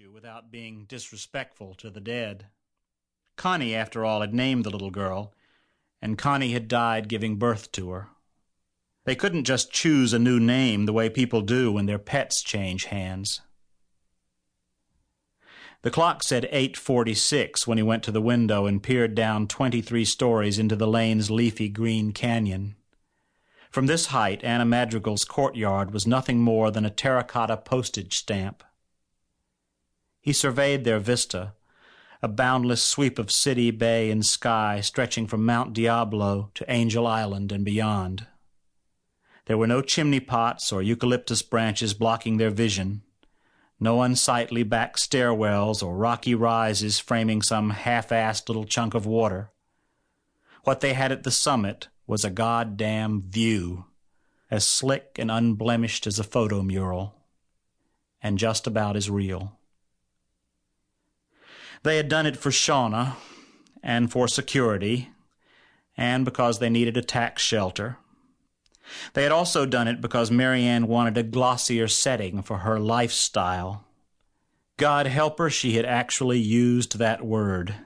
[0.00, 2.46] you without being disrespectful to the dead.
[3.36, 5.34] Connie, after all, had named the little girl,
[6.00, 8.08] and Connie had died giving birth to her.
[9.04, 12.86] They couldn't just choose a new name the way people do when their pets change
[12.86, 13.42] hands.
[15.82, 20.58] The clock said 8.46 when he went to the window and peered down 23 stories
[20.58, 22.74] into the lane's leafy green canyon.
[23.70, 28.64] From this height, Anna Madrigal's courtyard was nothing more than a terracotta postage stamp.
[30.20, 31.54] He surveyed their vista,
[32.22, 37.50] a boundless sweep of city, bay, and sky stretching from Mount Diablo to Angel Island
[37.52, 38.26] and beyond.
[39.46, 43.02] There were no chimney pots or eucalyptus branches blocking their vision,
[43.80, 49.50] no unsightly back stairwells or rocky rises framing some half-assed little chunk of water.
[50.64, 53.86] What they had at the summit was a goddamn view,
[54.50, 57.14] as slick and unblemished as a photo mural,
[58.22, 59.56] and just about as real.
[61.82, 63.16] They had done it for Shawna,
[63.82, 65.10] and for security,
[65.96, 67.98] and because they needed a tax shelter.
[69.14, 73.86] They had also done it because Mary Ann wanted a glossier setting for her lifestyle.
[74.76, 77.76] God help her, she had actually used that word.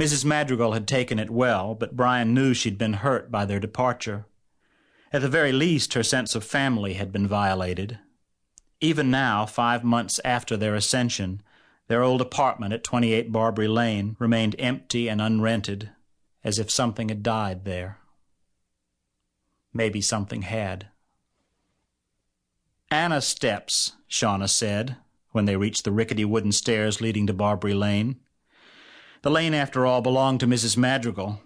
[0.00, 0.24] Mrs.
[0.24, 4.26] Madrigal had taken it well, but Brian knew she'd been hurt by their departure.
[5.12, 7.98] At the very least, her sense of family had been violated.
[8.80, 11.42] Even now, five months after their ascension,
[11.90, 15.90] their old apartment at 28 Barbary Lane remained empty and unrented,
[16.44, 17.98] as if something had died there.
[19.74, 20.90] Maybe something had.
[22.92, 24.98] Anna Steps, Shawna said,
[25.32, 28.20] when they reached the rickety wooden stairs leading to Barbary Lane.
[29.22, 30.76] The lane, after all, belonged to Mrs.
[30.76, 31.40] Madrigal.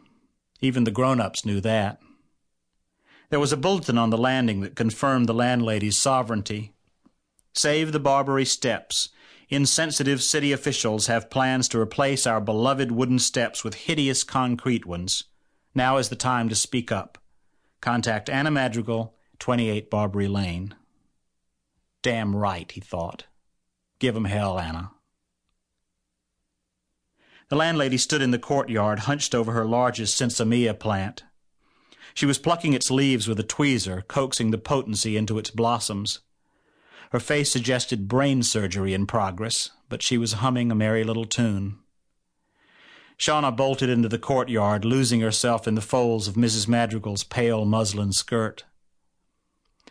[0.61, 2.01] Even the grown-ups knew that.
[3.31, 6.75] There was a bulletin on the landing that confirmed the landlady's sovereignty.
[7.55, 9.09] Save the Barbary Steps.
[9.49, 15.25] Insensitive city officials have plans to replace our beloved wooden steps with hideous concrete ones.
[15.75, 17.19] Now is the time to speak up.
[17.81, 20.75] Contact Anna Madrigal, 28 Barbary Lane.
[22.03, 23.25] Damn right, he thought.
[23.99, 24.93] Give 'em hell, Anna.
[27.49, 31.25] The landlady stood in the courtyard, hunched over her largest sinsemilla plant.
[32.15, 36.21] She was plucking its leaves with a tweezer, coaxing the potency into its blossoms.
[37.11, 41.79] Her face suggested brain surgery in progress, but she was humming a merry little tune.
[43.19, 46.67] Shawna bolted into the courtyard, losing herself in the folds of Mrs.
[46.67, 48.65] Madrigal's pale muslin skirt.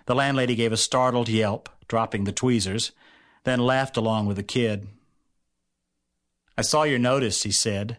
[0.06, 2.92] The landlady gave a startled yelp, dropping the tweezers,
[3.46, 4.88] then laughed along with the kid.
[6.58, 7.98] I saw your notice, he said.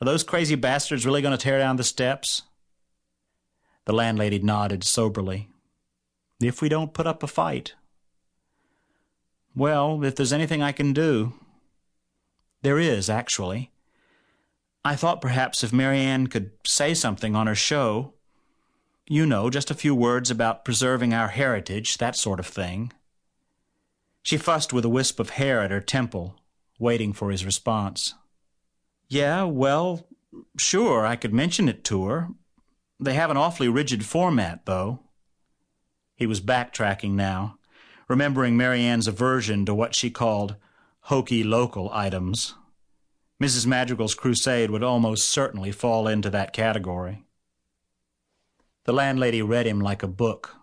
[0.00, 2.42] Are those crazy bastards really going to tear down the steps?
[3.84, 5.48] The landlady nodded soberly.
[6.40, 7.74] If we don't put up a fight.
[9.58, 11.32] Well, if there's anything I can do.
[12.62, 13.72] There is, actually.
[14.84, 18.14] I thought perhaps if Mary Ann could say something on her show,
[19.08, 22.92] you know, just a few words about preserving our heritage, that sort of thing.
[24.22, 26.36] She fussed with a wisp of hair at her temple,
[26.78, 28.14] waiting for his response.
[29.08, 30.06] Yeah, well,
[30.56, 32.28] sure, I could mention it to her.
[33.00, 35.00] They have an awfully rigid format, though.
[36.14, 37.57] He was backtracking now,
[38.08, 40.56] remembering Mary Ann's aversion to what she called
[41.02, 42.54] hokey local items.
[43.40, 43.66] Mrs.
[43.66, 47.22] Madrigal's crusade would almost certainly fall into that category.
[48.84, 50.56] The landlady read him like a book.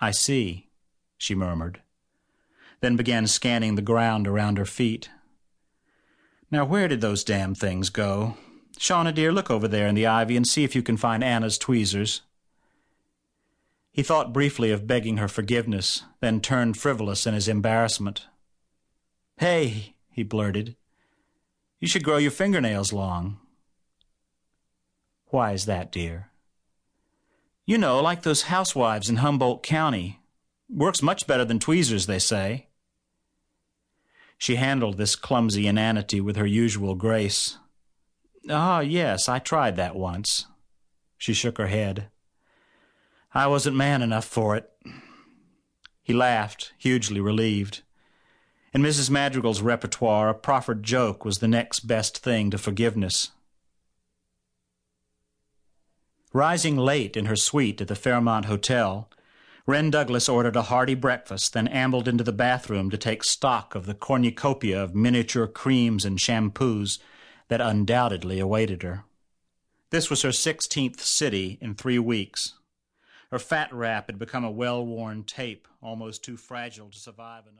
[0.00, 0.68] I see,
[1.16, 1.80] she murmured,
[2.80, 5.08] then began scanning the ground around her feet.
[6.50, 8.36] Now where did those damn things go?
[8.78, 11.56] Shawna, dear, look over there in the ivy and see if you can find Anna's
[11.56, 12.22] tweezers.
[13.96, 18.26] He thought briefly of begging her forgiveness, then turned frivolous in his embarrassment.
[19.38, 20.76] Hey, he blurted,
[21.80, 23.38] you should grow your fingernails long.
[25.28, 26.28] Why is that, dear?
[27.64, 30.20] You know, like those housewives in Humboldt County.
[30.68, 32.68] Works much better than tweezers, they say.
[34.36, 37.56] She handled this clumsy inanity with her usual grace.
[38.50, 40.44] Ah, yes, I tried that once.
[41.16, 42.10] She shook her head.
[43.36, 44.70] I wasn't man enough for it.
[46.02, 47.82] He laughed, hugely relieved.
[48.72, 49.10] In Mrs.
[49.10, 53.32] Madrigal's repertoire, a proffered joke was the next best thing to forgiveness.
[56.32, 59.10] Rising late in her suite at the Fairmont Hotel,
[59.66, 63.84] Wren Douglas ordered a hearty breakfast, then ambled into the bathroom to take stock of
[63.84, 66.98] the cornucopia of miniature creams and shampoos
[67.48, 69.04] that undoubtedly awaited her.
[69.90, 72.54] This was her sixteenth city in three weeks.
[73.30, 77.46] Her fat wrap had become a well-worn tape, almost too fragile to survive.